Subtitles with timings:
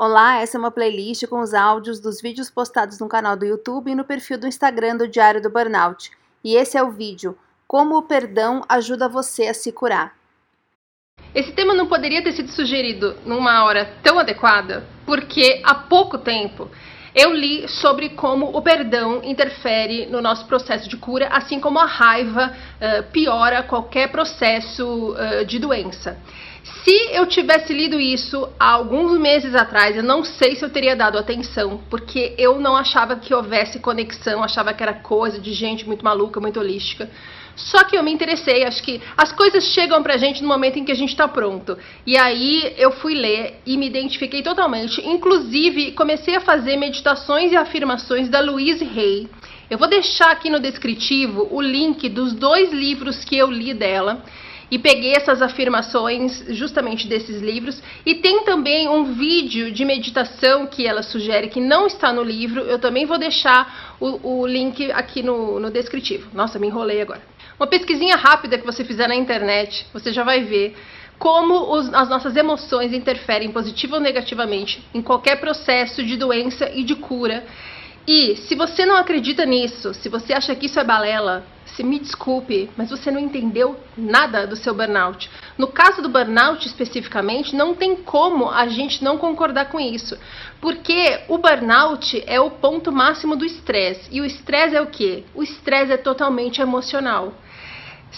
[0.00, 3.90] Olá, essa é uma playlist com os áudios dos vídeos postados no canal do YouTube
[3.90, 6.12] e no perfil do Instagram do Diário do Burnout.
[6.44, 7.36] E esse é o vídeo
[7.66, 10.14] Como o perdão ajuda você a se curar.
[11.34, 16.70] Esse tema não poderia ter sido sugerido numa hora tão adequada, porque há pouco tempo
[17.12, 21.86] eu li sobre como o perdão interfere no nosso processo de cura, assim como a
[21.86, 26.16] raiva uh, piora qualquer processo uh, de doença.
[26.62, 30.96] Se eu tivesse lido isso há alguns meses atrás, eu não sei se eu teria
[30.96, 35.86] dado atenção, porque eu não achava que houvesse conexão, achava que era coisa de gente
[35.86, 37.10] muito maluca, muito holística.
[37.54, 40.84] Só que eu me interessei, acho que as coisas chegam pra gente no momento em
[40.84, 41.76] que a gente tá pronto.
[42.06, 45.04] E aí eu fui ler e me identifiquei totalmente.
[45.04, 49.28] Inclusive, comecei a fazer meditações e afirmações da Louise Hay.
[49.68, 54.22] Eu vou deixar aqui no descritivo o link dos dois livros que eu li dela
[54.70, 57.82] e peguei essas afirmações justamente desses livros.
[58.04, 62.60] E tem também um vídeo de meditação que ela sugere que não está no livro.
[62.62, 66.28] Eu também vou deixar o, o link aqui no, no descritivo.
[66.34, 67.22] Nossa, me enrolei agora.
[67.58, 70.76] Uma pesquisinha rápida que você fizer na internet, você já vai ver
[71.18, 76.84] como os, as nossas emoções interferem positiva ou negativamente em qualquer processo de doença e
[76.84, 77.44] de cura.
[78.06, 81.44] E se você não acredita nisso, se você acha que isso é balela,
[81.78, 85.30] se me desculpe, mas você não entendeu nada do seu burnout.
[85.56, 90.18] No caso do burnout especificamente, não tem como a gente não concordar com isso,
[90.60, 94.08] porque o burnout é o ponto máximo do estresse.
[94.10, 95.22] E o estresse é o quê?
[95.32, 97.32] O estresse é totalmente emocional.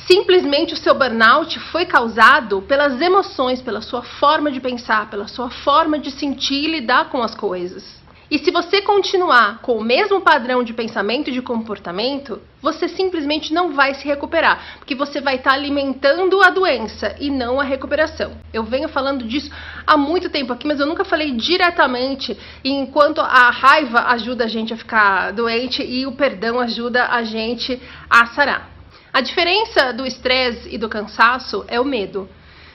[0.07, 5.51] Simplesmente o seu burnout foi causado pelas emoções, pela sua forma de pensar, pela sua
[5.51, 8.00] forma de sentir e lidar com as coisas.
[8.31, 13.53] E se você continuar com o mesmo padrão de pensamento e de comportamento, você simplesmente
[13.53, 17.65] não vai se recuperar, porque você vai estar tá alimentando a doença e não a
[17.65, 18.37] recuperação.
[18.53, 19.51] Eu venho falando disso
[19.85, 24.73] há muito tempo aqui, mas eu nunca falei diretamente enquanto a raiva ajuda a gente
[24.73, 28.71] a ficar doente e o perdão ajuda a gente a sarar.
[29.13, 32.29] A diferença do estresse e do cansaço é o medo.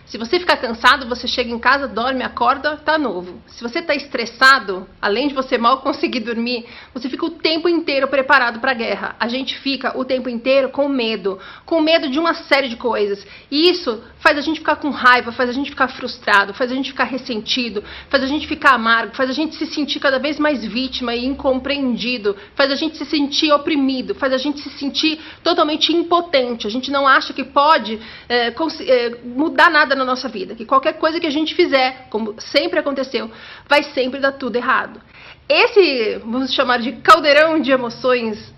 [0.06, 3.42] Se você ficar cansado, você chega em casa, dorme, acorda, tá novo.
[3.48, 8.08] Se você tá estressado, além de você mal conseguir dormir, você fica o tempo inteiro
[8.08, 9.16] preparado para a guerra.
[9.20, 13.26] A gente fica o tempo inteiro com medo, com medo de uma série de coisas.
[13.50, 16.74] E isso faz a gente ficar com raiva, faz a gente ficar frustrado, faz a
[16.74, 20.40] gente ficar ressentido, faz a gente ficar amargo, faz a gente se sentir cada vez
[20.40, 25.20] mais vítima e incompreendido, faz a gente se sentir oprimido, faz a gente se sentir
[25.44, 26.66] totalmente impotente.
[26.66, 30.94] A gente não acha que pode é, é, mudar nada na nossa vida, que qualquer
[30.94, 33.30] coisa que a gente fizer, como sempre aconteceu,
[33.70, 35.00] vai sempre dar tudo errado.
[35.48, 38.56] Esse, vamos chamar de caldeirão de emoções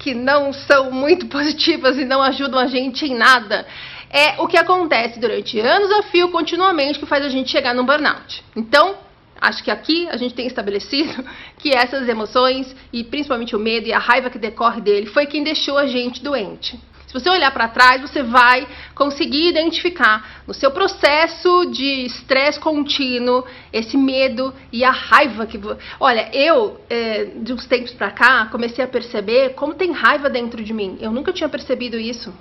[0.00, 3.66] que não são muito positivas e não ajudam a gente em nada,
[4.10, 7.86] é o que acontece durante anos a fio, continuamente, que faz a gente chegar num
[7.86, 8.44] burnout.
[8.56, 8.96] Então,
[9.40, 11.24] acho que aqui a gente tem estabelecido
[11.58, 15.44] que essas emoções, e principalmente o medo e a raiva que decorre dele, foi quem
[15.44, 16.78] deixou a gente doente.
[17.06, 23.44] Se você olhar para trás, você vai conseguir identificar no seu processo de estresse contínuo
[23.72, 25.60] esse medo e a raiva que.
[25.98, 30.62] Olha, eu, é, de uns tempos para cá, comecei a perceber como tem raiva dentro
[30.62, 30.98] de mim.
[31.00, 32.32] Eu nunca tinha percebido isso.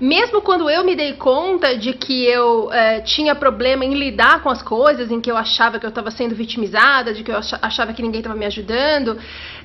[0.00, 4.50] Mesmo quando eu me dei conta de que eu é, tinha problema em lidar com
[4.50, 7.92] as coisas, em que eu achava que eu estava sendo vitimizada, de que eu achava
[7.92, 9.16] que ninguém estava me ajudando,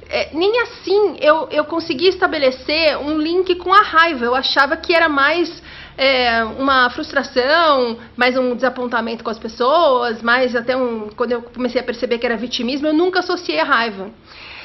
[0.08, 4.24] é, nem assim eu, eu consegui estabelecer um link com a raiva.
[4.24, 5.64] Eu achava que era mais
[5.98, 11.10] é, uma frustração, mais um desapontamento com as pessoas, mais até um.
[11.10, 14.12] Quando eu comecei a perceber que era vitimismo, eu nunca associei a raiva.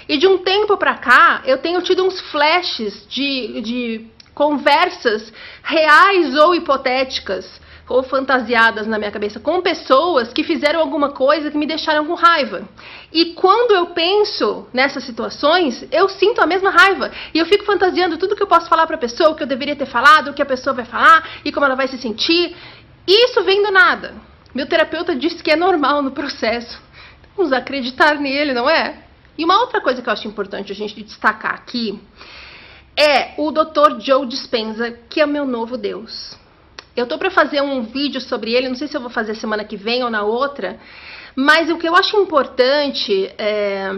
[0.07, 6.35] E de um tempo para cá, eu tenho tido uns flashes de, de conversas reais
[6.37, 11.67] ou hipotéticas ou fantasiadas na minha cabeça com pessoas que fizeram alguma coisa que me
[11.67, 12.67] deixaram com raiva.
[13.13, 17.13] E quando eu penso nessas situações, eu sinto a mesma raiva.
[17.33, 19.47] E eu fico fantasiando tudo que eu posso falar para a pessoa, o que eu
[19.47, 22.57] deveria ter falado, o que a pessoa vai falar e como ela vai se sentir.
[23.07, 24.15] Isso vem do nada.
[24.55, 26.83] Meu terapeuta disse que é normal no processo.
[27.37, 29.03] Vamos acreditar nele, não é?
[29.37, 32.01] E uma outra coisa que eu acho importante a gente destacar aqui
[32.97, 34.01] é o Dr.
[34.01, 36.37] Joe Dispenza, que é o meu novo Deus.
[36.97, 39.65] Eu tô para fazer um vídeo sobre ele, não sei se eu vou fazer semana
[39.65, 40.79] que vem ou na outra,
[41.35, 43.91] mas o que eu acho importante é,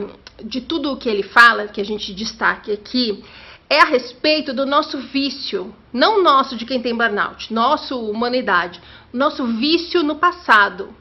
[0.43, 3.23] de tudo o que ele fala, que a gente destaque aqui,
[3.69, 8.81] é a respeito do nosso vício, não nosso de quem tem burnout, nosso humanidade,
[9.13, 10.95] nosso vício no passado.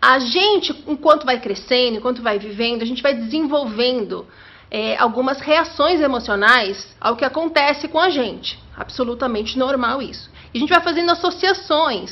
[0.00, 4.26] A gente, enquanto vai crescendo, enquanto vai vivendo, a gente vai desenvolvendo
[4.74, 8.58] é, algumas reações emocionais ao que acontece com a gente.
[8.74, 10.30] Absolutamente normal isso.
[10.54, 12.10] E a gente vai fazendo associações.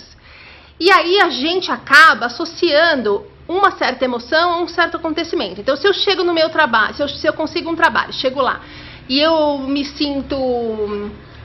[0.79, 5.59] E aí a gente acaba associando uma certa emoção, um certo acontecimento.
[5.59, 8.43] Então, se eu chego no meu trabalho, se eu, se eu consigo um trabalho, chego
[8.43, 8.61] lá
[9.09, 10.37] e eu me sinto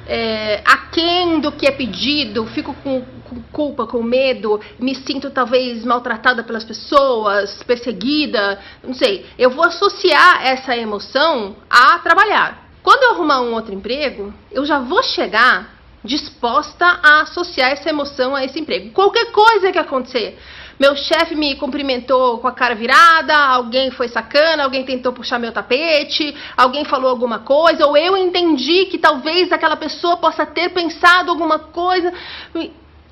[0.05, 0.61] é,
[0.95, 6.41] aquém do que é pedido, fico com, com, culpa, com medo, me sinto talvez maltratada
[6.41, 9.25] pelas pessoas, perseguida, não sei.
[9.37, 12.69] Eu vou associar essa emoção a trabalhar.
[12.81, 18.35] Quando eu arrumar um outro emprego, eu já vou chegar disposta a associar essa emoção
[18.35, 18.91] a esse emprego.
[18.91, 20.37] Qualquer coisa que acontecer,
[20.79, 25.51] meu chefe me cumprimentou com a cara virada, alguém foi sacana, alguém tentou puxar meu
[25.51, 31.31] tapete, alguém falou alguma coisa, ou eu entendi que talvez aquela pessoa possa ter pensado
[31.31, 32.13] alguma coisa.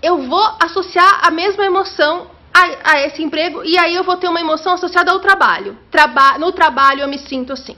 [0.01, 4.27] Eu vou associar a mesma emoção a, a esse emprego e aí eu vou ter
[4.27, 5.77] uma emoção associada ao trabalho.
[5.89, 7.77] Traba no trabalho eu me sinto assim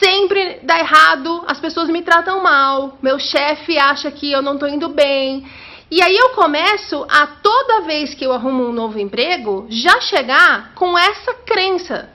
[0.00, 4.68] sempre dá errado, as pessoas me tratam mal, meu chefe acha que eu não estou
[4.68, 5.46] indo bem.
[5.90, 10.74] E aí eu começo a toda vez que eu arrumo um novo emprego, já chegar
[10.74, 12.10] com essa crença.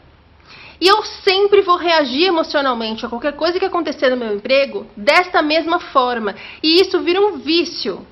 [0.80, 5.42] E eu sempre vou reagir emocionalmente a qualquer coisa que acontecer no meu emprego desta
[5.42, 6.36] mesma forma.
[6.62, 8.06] E isso vira um vício.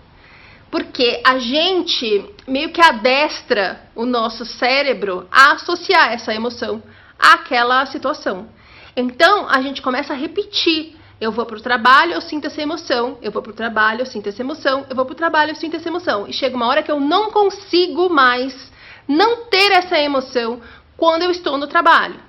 [0.72, 6.82] Porque a gente meio que adestra o nosso cérebro a associar essa emoção
[7.20, 8.48] àquela situação.
[8.96, 10.96] Então a gente começa a repetir.
[11.22, 13.20] Eu vou para o trabalho, eu sinto essa emoção.
[13.22, 14.88] Eu vou para o trabalho, eu sinto essa emoção.
[14.90, 16.28] Eu vou para o trabalho, eu sinto essa emoção.
[16.28, 18.72] E chega uma hora que eu não consigo mais
[19.08, 20.60] não ter essa emoção
[20.98, 22.20] quando eu estou no trabalho.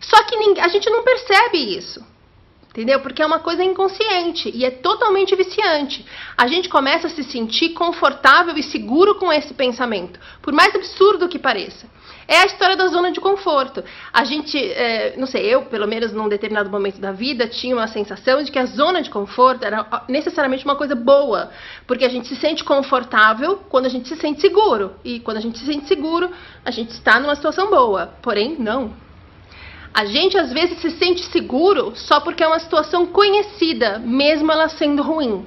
[0.00, 2.04] Só que a gente não percebe isso.
[2.70, 2.98] Entendeu?
[3.00, 6.04] Porque é uma coisa inconsciente e é totalmente viciante.
[6.36, 11.28] A gente começa a se sentir confortável e seguro com esse pensamento, por mais absurdo
[11.28, 11.88] que pareça.
[12.32, 13.82] É a história da zona de conforto.
[14.12, 17.88] A gente, é, não sei, eu, pelo menos num determinado momento da vida, tinha uma
[17.88, 21.50] sensação de que a zona de conforto era necessariamente uma coisa boa,
[21.88, 24.94] porque a gente se sente confortável quando a gente se sente seguro.
[25.04, 26.30] E quando a gente se sente seguro,
[26.64, 28.14] a gente está numa situação boa.
[28.22, 28.94] Porém, não.
[29.92, 34.68] A gente às vezes se sente seguro só porque é uma situação conhecida, mesmo ela
[34.68, 35.44] sendo ruim.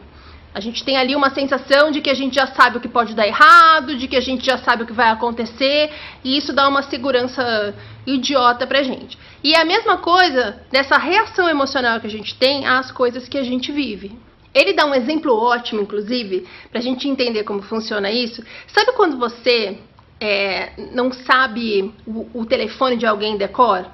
[0.53, 3.15] A gente tem ali uma sensação de que a gente já sabe o que pode
[3.15, 5.91] dar errado, de que a gente já sabe o que vai acontecer,
[6.23, 7.73] e isso dá uma segurança
[8.05, 9.17] idiota pra gente.
[9.44, 13.38] E é a mesma coisa dessa reação emocional que a gente tem às coisas que
[13.38, 14.17] a gente vive.
[14.53, 18.44] Ele dá um exemplo ótimo, inclusive, pra gente entender como funciona isso.
[18.67, 19.79] Sabe quando você
[20.19, 23.88] é, não sabe o, o telefone de alguém decor?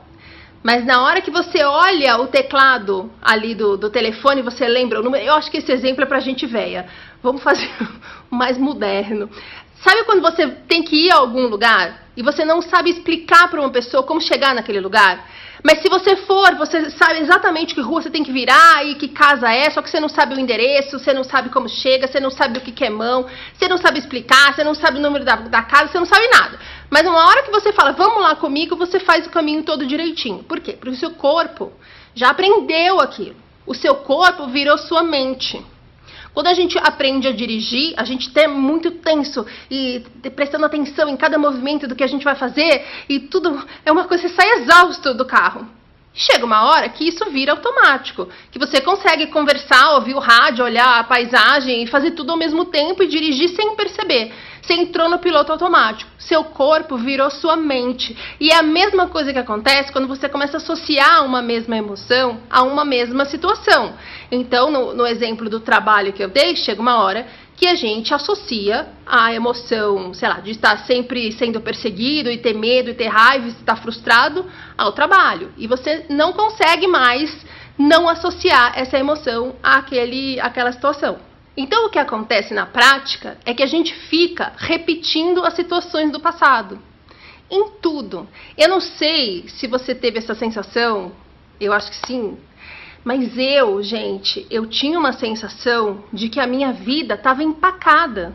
[0.61, 5.03] Mas na hora que você olha o teclado ali do, do telefone, você lembra o
[5.03, 5.23] número.
[5.23, 6.85] Eu acho que esse exemplo é pra gente velha.
[7.23, 7.69] Vamos fazer
[8.29, 9.29] o mais moderno.
[9.75, 13.61] Sabe quando você tem que ir a algum lugar e você não sabe explicar para
[13.61, 15.25] uma pessoa como chegar naquele lugar?
[15.63, 19.09] Mas se você for, você sabe exatamente que rua você tem que virar e que
[19.09, 22.19] casa é, só que você não sabe o endereço, você não sabe como chega, você
[22.19, 25.25] não sabe o que é mão, você não sabe explicar, você não sabe o número
[25.25, 26.57] da, da casa, você não sabe nada.
[26.89, 30.43] Mas uma hora que você fala, vamos lá comigo, você faz o caminho todo direitinho.
[30.43, 30.73] Por quê?
[30.73, 31.73] Porque o seu corpo
[32.15, 33.35] já aprendeu aquilo.
[33.65, 35.63] O seu corpo virou sua mente.
[36.39, 40.01] Quando a gente aprende a dirigir, a gente tem muito tenso e
[40.33, 44.05] prestando atenção em cada movimento do que a gente vai fazer e tudo é uma
[44.05, 45.67] coisa, você sai exausto do carro.
[46.13, 50.99] Chega uma hora que isso vira automático, que você consegue conversar, ouvir o rádio, olhar
[50.99, 54.31] a paisagem e fazer tudo ao mesmo tempo e dirigir sem perceber.
[54.61, 56.09] Você entrou no piloto automático.
[56.17, 58.15] Seu corpo virou sua mente.
[58.39, 62.39] E é a mesma coisa que acontece quando você começa a associar uma mesma emoção
[62.49, 63.93] a uma mesma situação.
[64.31, 67.25] Então, no, no exemplo do trabalho que eu dei, chega uma hora
[67.59, 72.53] que a gente associa a emoção, sei lá, de estar sempre sendo perseguido e ter
[72.53, 74.45] medo e ter raiva e estar frustrado
[74.77, 75.51] ao trabalho.
[75.57, 77.45] E você não consegue mais
[77.77, 81.28] não associar essa emoção àquele, àquela situação.
[81.55, 86.19] Então, o que acontece na prática é que a gente fica repetindo as situações do
[86.19, 86.79] passado.
[87.49, 88.27] Em tudo.
[88.57, 91.11] Eu não sei se você teve essa sensação,
[91.59, 92.37] eu acho que sim.
[93.03, 98.33] Mas eu, gente, eu tinha uma sensação de que a minha vida estava empacada.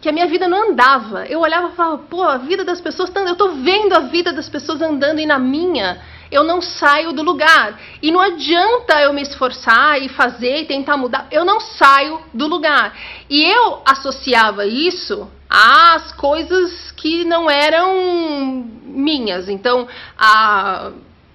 [0.00, 1.26] Que a minha vida não andava.
[1.26, 3.40] Eu olhava e falava, pô, a vida das pessoas tá andando.
[3.40, 7.22] Eu estou vendo a vida das pessoas andando e na minha eu não saio do
[7.22, 7.80] lugar.
[8.02, 12.46] E não adianta eu me esforçar e fazer e tentar mudar, eu não saio do
[12.46, 12.96] lugar.
[13.28, 19.48] E eu associava isso às coisas que não eram minhas.
[19.48, 19.86] Então,
[20.18, 20.90] a,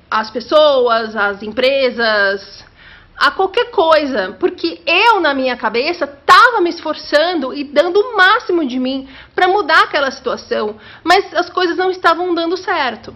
[0.10, 2.66] as pessoas, as empresas,
[3.18, 8.66] a qualquer coisa, porque eu na minha cabeça estava me esforçando e dando o máximo
[8.66, 13.16] de mim para mudar aquela situação, mas as coisas não estavam dando certo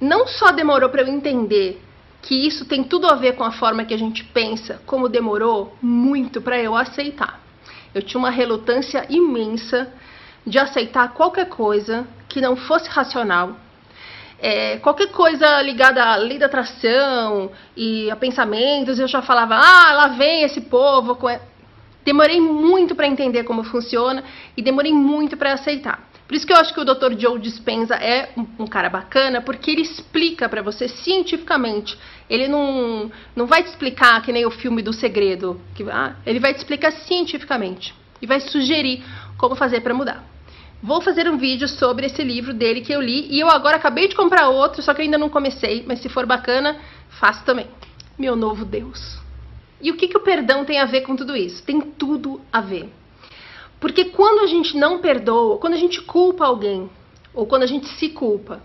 [0.00, 1.82] não só demorou para eu entender
[2.22, 5.76] que isso tem tudo a ver com a forma que a gente pensa, como demorou
[5.80, 7.40] muito para eu aceitar.
[7.94, 9.92] Eu tinha uma relutância imensa
[10.46, 13.56] de aceitar qualquer coisa que não fosse racional.
[14.40, 19.92] É, qualquer coisa ligada à lei da atração e a pensamentos, eu já falava, ah,
[19.92, 21.18] lá vem esse povo.
[22.04, 24.22] Demorei muito para entender como funciona
[24.56, 26.07] e demorei muito para aceitar.
[26.28, 27.18] Por isso que eu acho que o Dr.
[27.18, 31.98] Joe Dispenza é um, cara bacana, porque ele explica para você cientificamente.
[32.28, 35.58] Ele não, não vai te explicar que nem o filme do segredo.
[35.74, 39.02] Que, ah, ele vai te explicar cientificamente e vai sugerir
[39.38, 40.22] como fazer para mudar.
[40.82, 44.06] Vou fazer um vídeo sobre esse livro dele que eu li e eu agora acabei
[44.06, 46.76] de comprar outro, só que ainda não comecei, mas se for bacana,
[47.08, 47.66] faço também.
[48.18, 49.18] Meu novo Deus.
[49.80, 51.62] E o que, que o perdão tem a ver com tudo isso?
[51.62, 52.92] Tem tudo a ver.
[53.80, 56.90] Porque quando a gente não perdoa, quando a gente culpa alguém,
[57.32, 58.60] ou quando a gente se culpa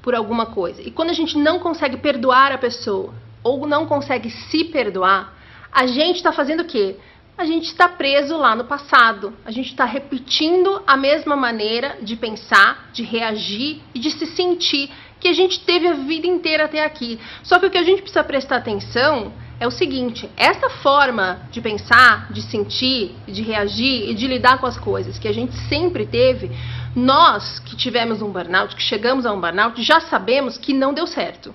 [0.00, 4.30] por alguma coisa, e quando a gente não consegue perdoar a pessoa, ou não consegue
[4.30, 5.34] se perdoar,
[5.70, 6.96] a gente está fazendo o quê?
[7.36, 9.32] A gente está preso lá no passado.
[9.44, 14.90] A gente está repetindo a mesma maneira de pensar, de reagir e de se sentir
[15.18, 17.18] que a gente teve a vida inteira até aqui.
[17.42, 19.32] Só que o que a gente precisa prestar atenção
[19.62, 24.66] é o seguinte: essa forma de pensar, de sentir, de reagir e de lidar com
[24.66, 26.50] as coisas que a gente sempre teve,
[26.96, 31.06] nós que tivemos um burnout, que chegamos a um burnout, já sabemos que não deu
[31.06, 31.54] certo.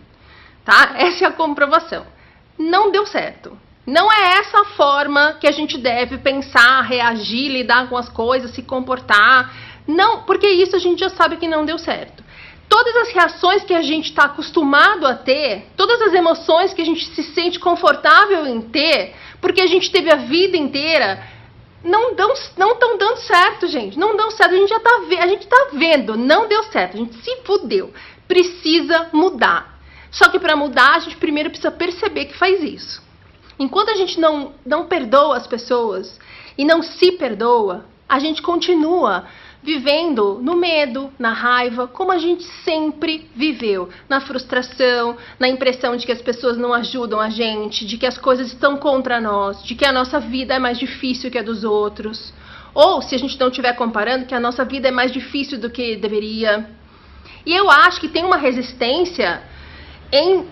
[0.63, 0.93] Tá?
[0.95, 2.05] Essa é a comprovação.
[2.57, 3.57] Não deu certo.
[3.85, 8.51] Não é essa a forma que a gente deve pensar, reagir, lidar com as coisas,
[8.51, 9.53] se comportar.
[9.87, 12.26] Não, porque isso a gente já sabe que não deu certo
[12.67, 16.85] todas as reações que a gente está acostumado a ter, todas as emoções que a
[16.85, 21.23] gente se sente confortável em ter, porque a gente teve a vida inteira,
[21.83, 23.97] não estão não dando certo, gente.
[23.97, 24.53] Não dão certo.
[24.53, 26.95] A gente já está a gente tá vendo, não deu certo.
[26.95, 27.93] A gente se fudeu.
[28.27, 29.79] Precisa mudar.
[30.11, 33.01] Só que para mudar, a gente primeiro precisa perceber que faz isso.
[33.59, 36.19] Enquanto a gente não, não perdoa as pessoas
[36.57, 39.25] e não se perdoa, a gente continua
[39.61, 46.05] vivendo no medo, na raiva, como a gente sempre viveu, na frustração, na impressão de
[46.05, 49.75] que as pessoas não ajudam a gente, de que as coisas estão contra nós, de
[49.75, 52.33] que a nossa vida é mais difícil que a dos outros.
[52.73, 55.69] Ou, se a gente não estiver comparando, que a nossa vida é mais difícil do
[55.69, 56.69] que deveria.
[57.45, 59.41] E eu acho que tem uma resistência
[60.11, 60.45] em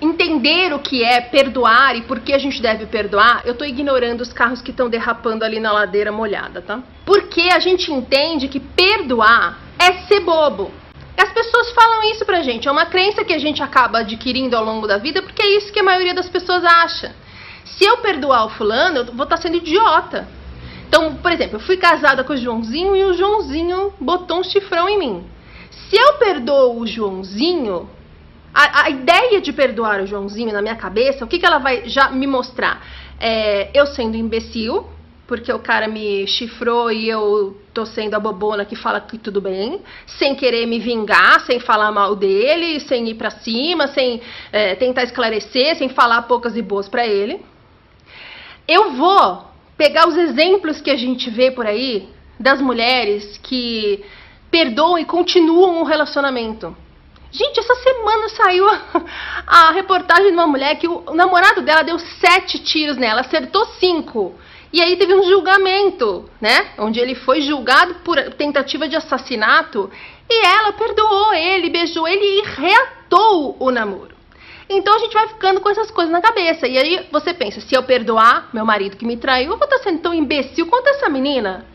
[0.00, 4.20] entender o que é perdoar e por que a gente deve perdoar, eu estou ignorando
[4.20, 6.82] os carros que estão derrapando ali na ladeira molhada, tá?
[7.04, 10.70] Porque a gente entende que perdoar é ser bobo.
[11.16, 14.64] As pessoas falam isso pra gente, é uma crença que a gente acaba adquirindo ao
[14.64, 17.14] longo da vida, porque é isso que a maioria das pessoas acha.
[17.64, 20.28] Se eu perdoar o fulano, eu vou estar tá sendo idiota.
[20.88, 24.88] Então, por exemplo, eu fui casada com o Joãozinho e o Joãozinho botou um chifrão
[24.88, 25.24] em mim.
[25.70, 27.88] Se eu perdoo o Joãozinho,
[28.54, 31.88] a, a, ideia de perdoar o Joãozinho na minha cabeça, o que, que ela vai
[31.88, 32.80] já me mostrar?
[33.18, 34.86] É, eu sendo imbecil,
[35.26, 39.40] porque o cara me chifrou e eu tô sendo a bobona que fala que tudo
[39.40, 44.20] bem, sem querer me vingar, sem falar mal dele, sem ir para cima, sem
[44.52, 47.44] é, tentar esclarecer, sem falar poucas e boas para ele.
[48.68, 49.44] Eu vou
[49.76, 52.08] pegar os exemplos que a gente vê por aí
[52.38, 54.04] das mulheres que
[54.50, 56.83] perdoam e continuam um relacionamento.
[57.34, 58.64] Gente, essa semana saiu
[59.44, 63.66] a, reportagem de uma mulher que o, o namorado dela deu sete tiros nela, acertou
[63.80, 64.36] cinco.
[64.72, 66.70] E aí teve um julgamento, né?
[66.78, 69.90] Onde ele foi julgado por tentativa de assassinato
[70.30, 74.14] e ela perdoou ele, beijou ele e reatou o namoro.
[74.70, 76.68] Então a gente vai ficando com essas coisas na cabeça.
[76.68, 79.78] E aí você pensa, se eu perdoar meu marido que me traiu, eu vou estar
[79.78, 81.66] sendo tão imbecil quanto essa menina.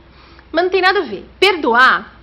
[0.54, 1.26] Mas não tem nada a ver.
[1.38, 2.16] Perdoar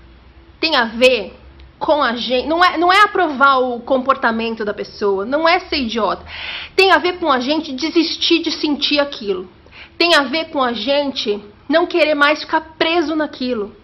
[0.59, 1.35] tem a ver
[1.78, 2.47] com a gente.
[2.47, 6.25] Não é, não é aprovar o comportamento da pessoa, não é ser idiota.
[6.75, 9.49] Tem a ver com a gente desistir de sentir aquilo.
[9.99, 13.75] Tem a ver com a gente não querer mais ficar preso naquilo.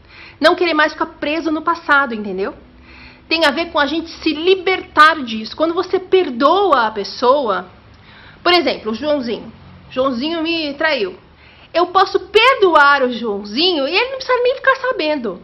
[0.40, 2.54] Não querer mais ficar preso no passado, entendeu?
[3.28, 5.56] Tem a ver com a gente se libertar disso.
[5.56, 7.66] Quando você perdoa a pessoa,
[8.42, 9.52] por exemplo, o Joãozinho.
[9.90, 11.16] Joãozinho me traiu.
[11.72, 15.40] Eu posso perdoar o Joãozinho e ele não precisa nem ficar sabendo.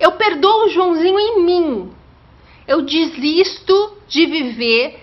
[0.00, 1.92] Eu perdoo o Joãozinho em mim.
[2.66, 4.98] Eu desisto de viver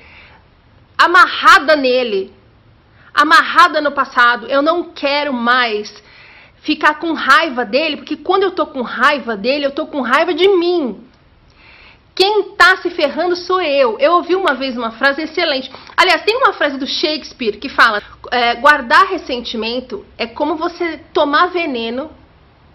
[0.97, 2.33] amarrada nele,
[3.13, 4.47] amarrada no passado.
[4.47, 6.03] Eu não quero mais
[6.61, 10.33] ficar com raiva dele, porque quando eu tô com raiva dele, eu tô com raiva
[10.33, 11.03] de mim.
[12.15, 13.99] Quem tá se ferrando sou eu.
[13.99, 15.71] Eu ouvi uma vez uma frase excelente.
[15.95, 18.01] Aliás, tem uma frase do Shakespeare que fala:
[18.31, 22.09] é, guardar ressentimento é como você tomar veneno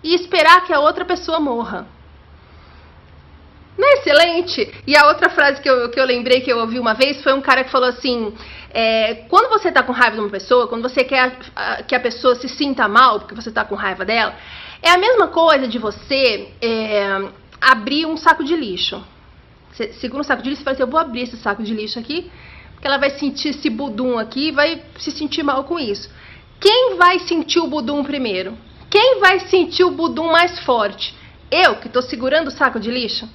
[0.04, 1.88] e esperar que a outra pessoa morra.
[3.76, 4.82] Não é excelente?
[4.86, 7.32] E a outra frase que eu, que eu lembrei que eu ouvi uma vez foi
[7.32, 8.34] um cara que falou assim:
[8.70, 12.00] é, quando você está com raiva de uma pessoa, quando você quer a, que a
[12.00, 14.34] pessoa se sinta mal porque você está com raiva dela,
[14.82, 17.28] é a mesma coisa de você é,
[17.60, 19.02] abrir um saco de lixo.
[19.72, 21.72] Você segura um saco de lixo e fala assim, eu vou abrir esse saco de
[21.72, 22.30] lixo aqui,
[22.72, 26.10] porque ela vai sentir esse budum aqui e vai se sentir mal com isso.
[26.60, 28.56] Quem vai sentir o budum primeiro?
[28.90, 31.14] Quem vai sentir o budum mais forte?
[31.50, 33.28] Eu, que estou segurando o saco de lixo?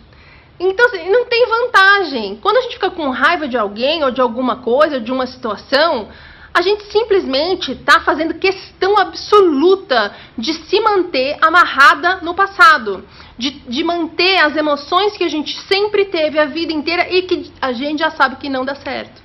[0.60, 2.36] Então, assim, não tem vantagem.
[2.38, 6.10] Quando a gente fica com raiva de alguém ou de alguma coisa, de uma situação,
[6.58, 13.84] a gente simplesmente está fazendo questão absoluta de se manter amarrada no passado, de, de,
[13.84, 18.00] manter as emoções que a gente sempre teve a vida inteira e que a gente
[18.00, 19.22] já sabe que não dá certo.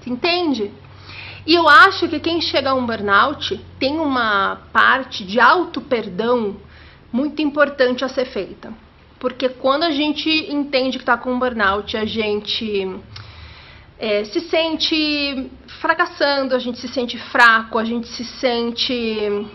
[0.00, 0.70] Você entende?
[1.46, 6.56] E eu acho que quem chega a um burnout tem uma parte de auto-perdão
[7.10, 8.70] muito importante a ser feita.
[9.26, 12.96] Porque quando a gente entende que está com burnout, a gente
[13.98, 19.48] é, se sente fracassando, a gente se sente fraco, a gente se sente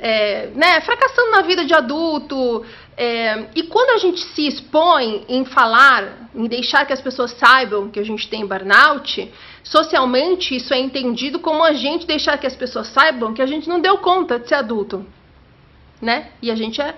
[0.00, 2.64] é, né, fracassando na vida de adulto.
[2.96, 7.90] É, e quando a gente se expõe em falar, em deixar que as pessoas saibam
[7.90, 9.30] que a gente tem burnout,
[9.62, 13.68] socialmente isso é entendido como a gente deixar que as pessoas saibam que a gente
[13.68, 15.04] não deu conta de ser adulto.
[16.00, 16.30] Né?
[16.40, 16.94] E a gente é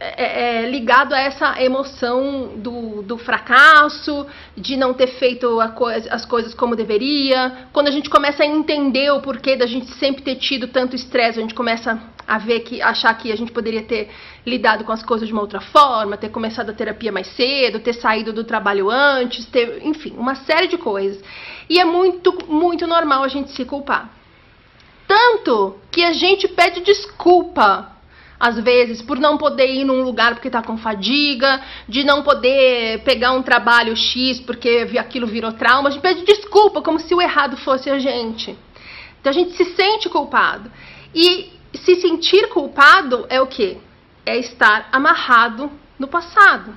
[0.00, 6.52] é, é, ligado a essa emoção do, do fracasso, de não ter feito as coisas
[6.52, 7.68] como deveria.
[7.72, 11.38] Quando a gente começa a entender o porquê da gente sempre ter tido tanto estresse,
[11.38, 14.10] a gente começa a ver que achar que a gente poderia ter
[14.44, 17.94] lidado com as coisas de uma outra forma, ter começado a terapia mais cedo, ter
[17.94, 21.22] saído do trabalho antes, ter, enfim, uma série de coisas.
[21.68, 24.10] E é muito, muito normal a gente se culpar.
[25.06, 27.93] Tanto que a gente pede desculpa
[28.38, 33.02] às vezes, por não poder ir num lugar porque está com fadiga, de não poder
[33.02, 37.22] pegar um trabalho X porque aquilo virou trauma, a gente pede desculpa, como se o
[37.22, 38.56] errado fosse a gente.
[39.20, 40.70] Então a gente se sente culpado.
[41.14, 43.78] E se sentir culpado é o que?
[44.26, 46.76] É estar amarrado no passado.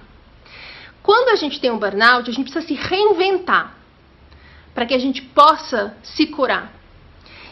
[1.01, 3.75] Quando a gente tem um burnout, a gente precisa se reinventar
[4.73, 6.71] para que a gente possa se curar.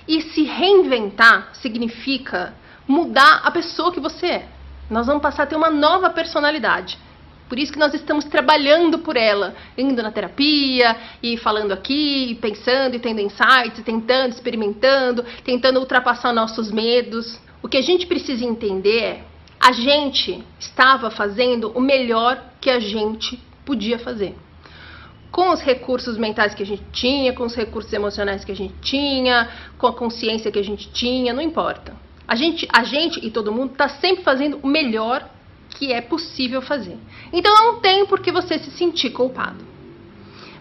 [0.08, 2.53] E se reinventar significa
[2.88, 4.48] mudar a pessoa que você é.
[4.89, 6.98] Nós vamos passar a ter uma nova personalidade.
[7.48, 12.36] Por isso que nós estamos trabalhando por ela, indo na terapia e falando aqui, e
[12.36, 17.39] pensando e tendo insights, e tentando, experimentando, tentando ultrapassar nossos medos.
[17.62, 19.24] O que a gente precisa entender é:
[19.60, 24.36] a gente estava fazendo o melhor que a gente podia fazer.
[25.32, 28.74] Com os recursos mentais que a gente tinha, com os recursos emocionais que a gente
[28.82, 32.05] tinha, com a consciência que a gente tinha, não importa.
[32.27, 35.29] A gente, a gente e todo mundo está sempre fazendo o melhor
[35.69, 36.97] que é possível fazer.
[37.31, 39.63] Então não tem por que você se sentir culpado.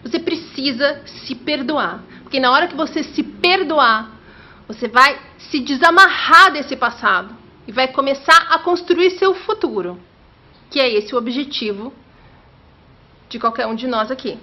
[0.03, 2.03] Você precisa se perdoar.
[2.21, 4.11] Porque na hora que você se perdoar,
[4.67, 7.35] você vai se desamarrar desse passado
[7.67, 9.99] e vai começar a construir seu futuro.
[10.69, 11.91] Que é esse o objetivo
[13.29, 14.37] de qualquer um de nós aqui.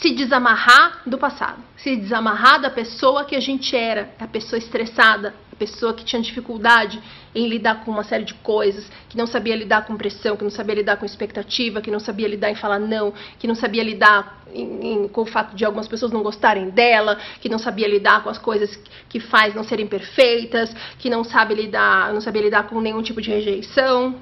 [0.00, 5.34] Se desamarrar do passado, se desamarrar da pessoa que a gente era, a pessoa estressada,
[5.54, 7.00] a pessoa que tinha dificuldade
[7.34, 10.50] em lidar com uma série de coisas, que não sabia lidar com pressão, que não
[10.50, 14.42] sabia lidar com expectativa, que não sabia lidar em falar não, que não sabia lidar
[14.52, 18.24] em, em, com o fato de algumas pessoas não gostarem dela, que não sabia lidar
[18.24, 18.76] com as coisas
[19.08, 23.22] que faz não serem perfeitas, que não sabe lidar, não sabia lidar com nenhum tipo
[23.22, 24.16] de rejeição.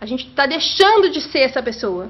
[0.00, 2.08] A gente está deixando de ser essa pessoa.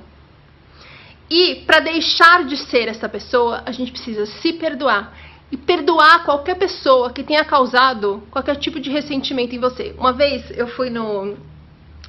[1.30, 5.12] E para deixar de ser essa pessoa, a gente precisa se perdoar
[5.50, 9.94] e perdoar qualquer pessoa que tenha causado qualquer tipo de ressentimento em você.
[9.98, 11.36] Uma vez eu fui no.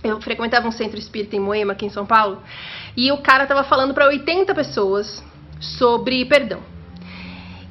[0.01, 2.41] Eu frequentava um centro espírita em Moema, aqui em São Paulo,
[2.95, 5.21] e o cara tava falando para 80 pessoas
[5.59, 6.61] sobre perdão.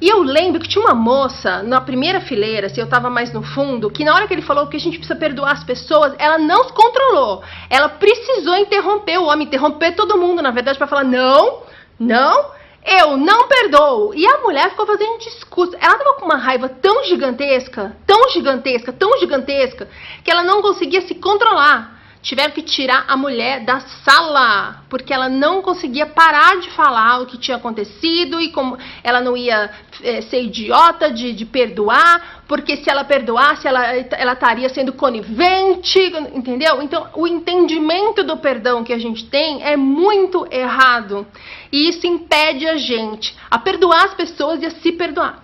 [0.01, 3.43] E eu lembro que tinha uma moça na primeira fileira, se eu tava mais no
[3.43, 6.37] fundo, que na hora que ele falou que a gente precisa perdoar as pessoas, ela
[6.37, 7.43] não se controlou.
[7.69, 11.63] Ela precisou interromper o homem, interromper todo mundo, na verdade, para falar: não,
[11.99, 12.51] não,
[12.85, 14.13] eu não perdoo.
[14.15, 15.75] E a mulher ficou fazendo discurso.
[15.81, 19.89] Ela tava com uma raiva tão gigantesca, tão gigantesca, tão gigantesca,
[20.23, 21.98] que ela não conseguia se controlar.
[22.21, 27.25] Tiveram que tirar a mulher da sala, porque ela não conseguia parar de falar o
[27.25, 29.71] que tinha acontecido e como ela não ia
[30.03, 35.97] é, ser idiota de, de, perdoar, porque se ela perdoasse, ela, ela estaria sendo conivente,
[36.33, 36.81] entendeu?
[36.81, 41.25] Então, o entendimento do perdão que a gente tem é muito errado.
[41.71, 45.41] E isso impede a gente a perdoar as pessoas e a se perdoar.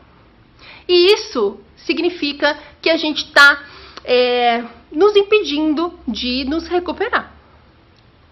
[0.90, 3.64] E isso significa que a gente está.
[4.08, 7.34] É, nos impedindo de nos recuperar.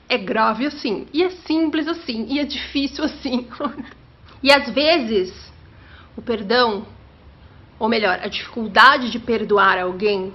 [0.08, 3.48] É grave assim, e é simples assim, e é difícil assim.
[4.44, 5.52] e às vezes,
[6.16, 6.86] o perdão,
[7.80, 10.32] ou melhor, a dificuldade de perdoar alguém,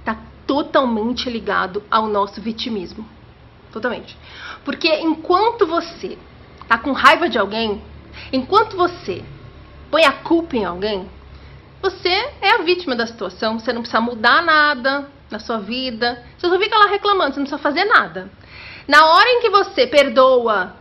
[0.00, 3.08] está totalmente ligado ao nosso vitimismo.
[3.72, 4.16] totalmente.
[4.64, 6.18] Porque enquanto você
[6.68, 7.82] tá com raiva de alguém,
[8.32, 9.24] enquanto você
[9.90, 11.08] põe a culpa em alguém,
[11.90, 16.48] você é a vítima da situação, você não precisa mudar nada na sua vida, você
[16.48, 18.30] só fica lá reclamando, você não precisa fazer nada.
[18.88, 20.74] Na hora em que você perdoa,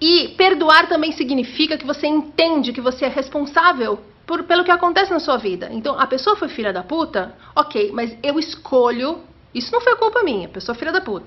[0.00, 5.10] e perdoar também significa que você entende que você é responsável por, pelo que acontece
[5.10, 5.68] na sua vida.
[5.72, 9.20] Então, a pessoa foi filha da puta, ok, mas eu escolho.
[9.52, 11.26] Isso não foi culpa minha, a pessoa é filha da puta.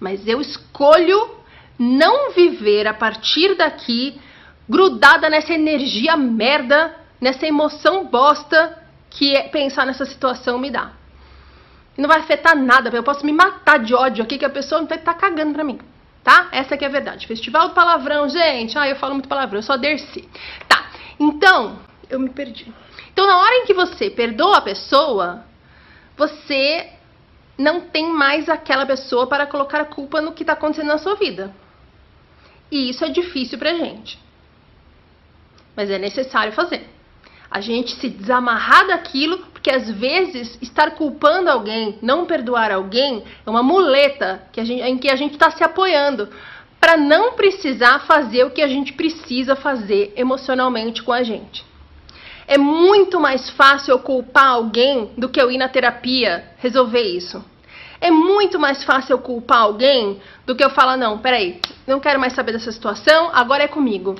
[0.00, 1.36] Mas eu escolho
[1.78, 4.18] não viver a partir daqui
[4.68, 10.92] grudada nessa energia merda, nessa emoção bosta que é pensar nessa situação me dá.
[11.96, 14.80] E não vai afetar nada, eu posso me matar de ódio aqui que a pessoa
[14.80, 15.78] não tá, tá cagando pra mim.
[16.22, 16.48] Tá?
[16.52, 17.26] Essa que é a verdade.
[17.26, 18.78] Festival do palavrão, gente.
[18.78, 20.28] Ah, eu falo muito palavrão, eu só Dercy.
[20.68, 20.90] Tá.
[21.18, 21.78] Então,
[22.08, 22.72] eu me perdi.
[23.12, 25.44] Então, na hora em que você perdoa a pessoa,
[26.16, 26.90] você
[27.56, 31.16] não tem mais aquela pessoa para colocar a culpa no que está acontecendo na sua
[31.16, 31.52] vida.
[32.70, 34.22] E isso é difícil pra gente.
[35.74, 36.97] Mas é necessário fazer.
[37.50, 43.50] A gente se desamarrar daquilo, porque às vezes estar culpando alguém, não perdoar alguém, é
[43.50, 46.28] uma muleta que gente, em que a gente está se apoiando
[46.80, 51.64] para não precisar fazer o que a gente precisa fazer emocionalmente com a gente.
[52.46, 57.44] É muito mais fácil eu culpar alguém do que eu ir na terapia resolver isso.
[58.00, 62.18] É muito mais fácil eu culpar alguém do que eu falar, não, peraí, não quero
[62.20, 64.14] mais saber dessa situação, agora é comigo.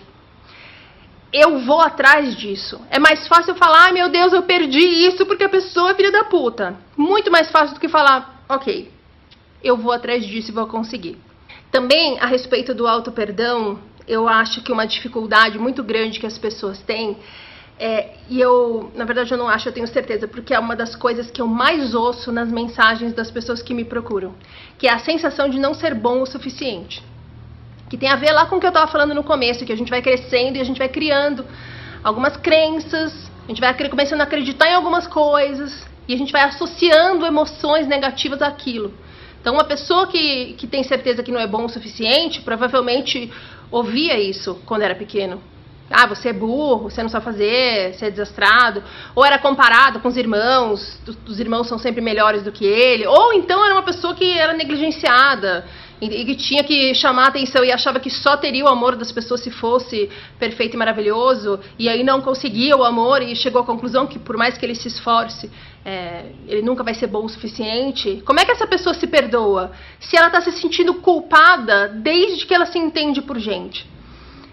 [1.32, 2.80] Eu vou atrás disso.
[2.90, 6.10] É mais fácil falar, ai meu Deus, eu perdi isso porque a pessoa é filha
[6.10, 6.76] da puta.
[6.96, 8.90] Muito mais fácil do que falar, ok,
[9.62, 11.18] eu vou atrás disso e vou conseguir.
[11.70, 16.80] Também a respeito do auto-perdão, eu acho que uma dificuldade muito grande que as pessoas
[16.80, 17.18] têm
[17.78, 20.96] é, e eu, na verdade, eu não acho, eu tenho certeza, porque é uma das
[20.96, 24.34] coisas que eu mais ouço nas mensagens das pessoas que me procuram,
[24.76, 27.02] que é a sensação de não ser bom o suficiente.
[27.88, 29.76] Que tem a ver lá com o que eu estava falando no começo, que a
[29.76, 31.44] gente vai crescendo e a gente vai criando
[32.02, 36.42] algumas crenças, a gente vai começando a acreditar em algumas coisas e a gente vai
[36.42, 38.92] associando emoções negativas àquilo.
[39.40, 43.32] Então, uma pessoa que, que tem certeza que não é bom o suficiente, provavelmente
[43.70, 45.40] ouvia isso quando era pequeno.
[45.90, 48.82] Ah, você é burro, você não sabe fazer, você é desastrado.
[49.14, 53.06] Ou era comparado com os irmãos, os irmãos são sempre melhores do que ele.
[53.06, 55.64] Ou então era uma pessoa que era negligenciada
[56.00, 59.10] e que tinha que chamar a atenção e achava que só teria o amor das
[59.10, 60.08] pessoas se fosse
[60.38, 61.58] perfeito e maravilhoso.
[61.78, 64.74] E aí não conseguia o amor e chegou à conclusão que por mais que ele
[64.74, 65.50] se esforce,
[65.84, 68.22] é, ele nunca vai ser bom o suficiente.
[68.24, 69.72] Como é que essa pessoa se perdoa?
[69.98, 73.86] Se ela está se sentindo culpada desde que ela se entende por gente.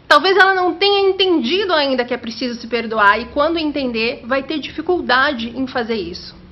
[0.07, 4.43] Talvez ela não tenha entendido ainda que é preciso se perdoar e quando entender, vai
[4.43, 6.44] ter dificuldade em fazer isso.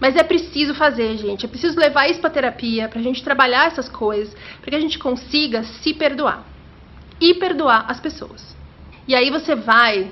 [0.00, 1.44] Mas é preciso fazer, gente.
[1.44, 4.80] É preciso levar isso para terapia, para a gente trabalhar essas coisas, para que a
[4.80, 6.46] gente consiga se perdoar
[7.20, 8.56] e perdoar as pessoas.
[9.06, 10.10] E aí você vai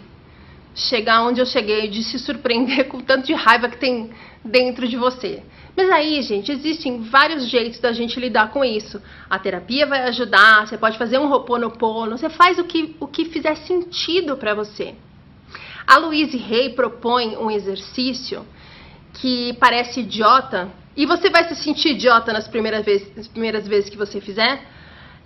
[0.74, 4.10] chegar onde eu cheguei, de se surpreender com o tanto de raiva que tem
[4.44, 5.42] dentro de você.
[5.76, 9.00] Mas aí, gente, existem vários jeitos da gente lidar com isso.
[9.30, 13.26] A terapia vai ajudar, você pode fazer um roponopono, você faz o que, o que
[13.26, 14.94] fizer sentido para você.
[15.86, 18.44] A Louise Hay propõe um exercício
[19.14, 23.88] que parece idiota, e você vai se sentir idiota nas primeiras vezes, nas primeiras vezes
[23.88, 24.60] que você fizer,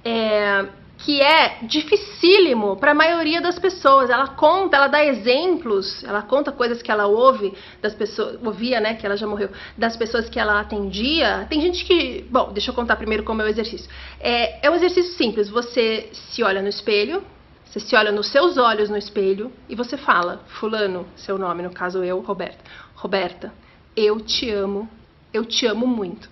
[0.05, 0.67] é,
[0.99, 4.11] que é dificílimo para a maioria das pessoas.
[4.11, 8.95] Ela conta, ela dá exemplos, ela conta coisas que ela ouve das pessoas, ouvia, né,
[8.95, 11.47] que ela já morreu, das pessoas que ela atendia.
[11.49, 13.91] Tem gente que, bom, deixa eu contar primeiro como é o exercício.
[14.21, 15.49] É, é um exercício simples.
[15.49, 17.25] Você se olha no espelho,
[17.65, 21.71] você se olha nos seus olhos no espelho e você fala, fulano, seu nome, no
[21.71, 22.63] caso eu, Roberta.
[22.95, 23.53] Roberta,
[23.97, 24.89] eu te amo,
[25.33, 26.31] eu te amo muito.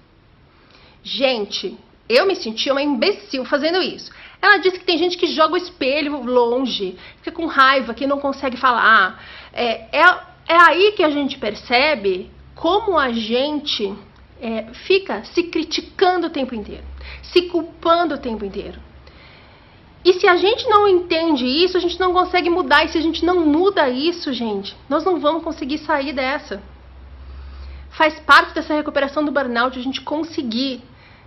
[1.03, 1.77] Gente,
[2.09, 4.11] eu me senti uma imbecil fazendo isso.
[4.43, 8.19] Ela disse que tem gente que joga o espelho longe, fica com raiva, que não
[8.19, 9.23] consegue falar.
[9.53, 10.03] É, é,
[10.49, 13.95] é aí que a gente percebe como a gente
[14.41, 16.85] é, fica se criticando o tempo inteiro,
[17.23, 18.81] se culpando o tempo inteiro.
[20.03, 22.85] E se a gente não entende isso, a gente não consegue mudar.
[22.85, 26.63] E se a gente não muda isso, gente, nós não vamos conseguir sair dessa.
[27.91, 30.83] Faz parte dessa recuperação do burnout a gente conseguir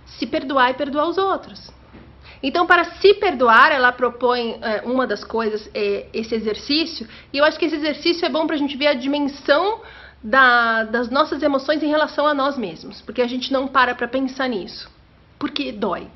[0.06, 1.72] se perdoar e perdoar os outros.
[2.42, 7.44] Então, para se perdoar, ela propõe é, uma das coisas, é, esse exercício, e eu
[7.44, 9.80] acho que esse exercício é bom para a gente ver a dimensão
[10.22, 14.06] da, das nossas emoções em relação a nós mesmos, porque a gente não para para
[14.06, 14.90] pensar nisso,
[15.38, 16.06] porque dói.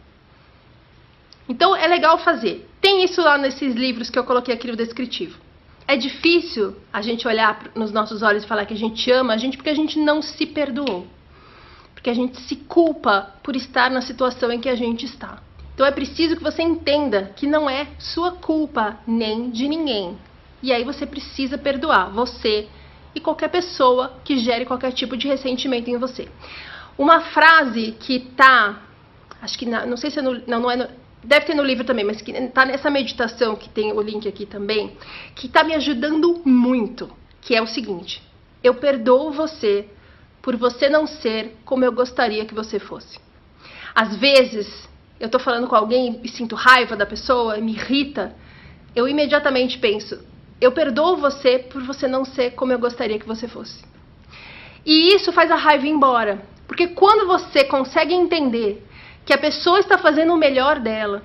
[1.48, 2.68] Então, é legal fazer.
[2.78, 5.47] Tem isso lá nesses livros que eu coloquei aqui no descritivo.
[5.88, 9.38] É difícil a gente olhar nos nossos olhos e falar que a gente ama a
[9.38, 11.06] gente porque a gente não se perdoou.
[11.94, 15.42] Porque a gente se culpa por estar na situação em que a gente está.
[15.74, 20.18] Então é preciso que você entenda que não é sua culpa nem de ninguém.
[20.62, 22.68] E aí você precisa perdoar você
[23.14, 26.28] e qualquer pessoa que gere qualquer tipo de ressentimento em você.
[26.98, 28.82] Uma frase que tá,
[29.40, 30.88] acho que na, não sei se é no, não, não é no,
[31.28, 34.46] deve ter no livro também, mas que tá nessa meditação que tem o link aqui
[34.46, 34.96] também,
[35.34, 37.10] que tá me ajudando muito,
[37.42, 38.22] que é o seguinte:
[38.64, 39.86] eu perdoo você
[40.40, 43.18] por você não ser como eu gostaria que você fosse.
[43.94, 44.88] Às vezes,
[45.20, 48.34] eu tô falando com alguém e sinto raiva da pessoa, me irrita,
[48.96, 50.18] eu imediatamente penso:
[50.58, 53.84] eu perdoo você por você não ser como eu gostaria que você fosse.
[54.86, 56.40] E isso faz a raiva ir embora.
[56.66, 58.86] Porque quando você consegue entender
[59.28, 61.22] que a pessoa está fazendo o melhor dela,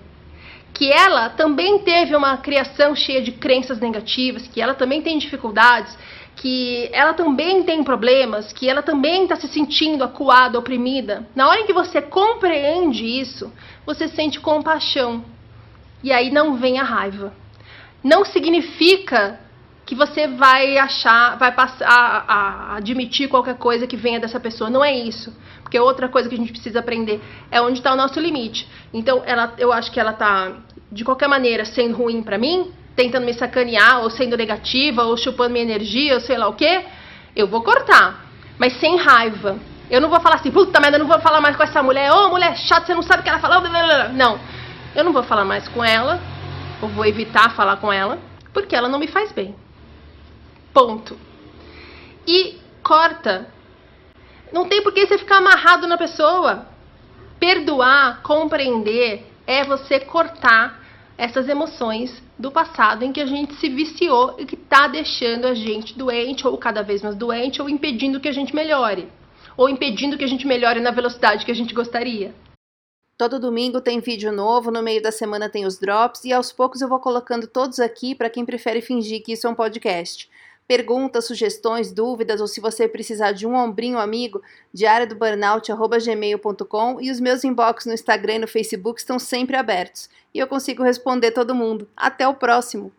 [0.73, 5.97] que ela também teve uma criação cheia de crenças negativas, que ela também tem dificuldades,
[6.35, 11.25] que ela também tem problemas, que ela também está se sentindo acuada, oprimida.
[11.33, 13.49] Na hora em que você compreende isso,
[13.85, 15.23] você sente compaixão.
[16.03, 17.31] E aí não vem a raiva
[18.03, 19.39] não significa
[19.85, 24.69] que você vai achar, vai passar a, a, admitir qualquer coisa que venha dessa pessoa.
[24.69, 25.35] Não é isso.
[25.61, 28.67] Porque outra coisa que a gente precisa aprender é onde está o nosso limite.
[28.93, 30.53] Então, ela, eu acho que ela está,
[30.91, 35.51] de qualquer maneira, sendo ruim para mim, tentando me sacanear, ou sendo negativa, ou chupando
[35.51, 36.85] minha energia, ou sei lá o quê.
[37.35, 38.25] Eu vou cortar,
[38.57, 39.57] mas sem raiva.
[39.89, 42.11] Eu não vou falar assim, puta merda, eu não vou falar mais com essa mulher.
[42.11, 43.61] Ô, oh, mulher chata, você não sabe o que ela falou.
[44.13, 44.39] Não,
[44.95, 46.21] eu não vou falar mais com ela
[46.81, 48.19] ou vou evitar falar com ela,
[48.53, 49.55] porque ela não me faz bem.
[50.73, 51.17] Ponto.
[52.27, 53.47] E corta.
[54.51, 56.67] Não tem por que você ficar amarrado na pessoa.
[57.39, 60.81] Perdoar, compreender, é você cortar
[61.17, 65.53] essas emoções do passado em que a gente se viciou e que está deixando a
[65.53, 69.07] gente doente, ou cada vez mais doente, ou impedindo que a gente melhore.
[69.55, 72.33] Ou impedindo que a gente melhore na velocidade que a gente gostaria.
[73.15, 76.81] Todo domingo tem vídeo novo, no meio da semana tem os drops e aos poucos
[76.81, 80.27] eu vou colocando todos aqui para quem prefere fingir que isso é um podcast.
[80.67, 84.41] Perguntas, sugestões, dúvidas ou se você precisar de um ombrinho amigo,
[84.73, 90.47] diariodoburnout@gmail.com e os meus inbox no Instagram e no Facebook estão sempre abertos e eu
[90.47, 91.87] consigo responder todo mundo.
[91.95, 92.91] Até o próximo.